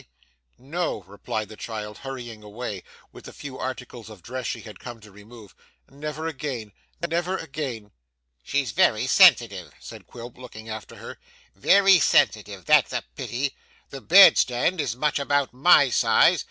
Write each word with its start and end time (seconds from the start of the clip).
'No,' 0.57 1.03
replied 1.03 1.47
the 1.49 1.55
child, 1.55 1.99
hurrying 1.99 2.41
away, 2.41 2.81
with 3.11 3.25
the 3.25 3.31
few 3.31 3.59
articles 3.59 4.09
of 4.09 4.23
dress 4.23 4.47
she 4.47 4.61
had 4.61 4.79
come 4.79 4.99
to 4.99 5.11
remove; 5.11 5.53
'never 5.91 6.25
again! 6.25 6.71
Never 7.07 7.37
again.' 7.37 7.91
'She's 8.41 8.71
very 8.71 9.05
sensitive,' 9.05 9.73
said 9.79 10.07
Quilp, 10.07 10.39
looking 10.39 10.67
after 10.67 10.95
her. 10.95 11.19
'Very 11.53 11.99
sensitive; 11.99 12.65
that's 12.65 12.93
a 12.93 13.03
pity. 13.15 13.53
The 13.91 14.01
bedstead 14.01 14.81
is 14.81 14.95
much 14.95 15.19
about 15.19 15.53
my 15.53 15.91
size. 15.91 16.39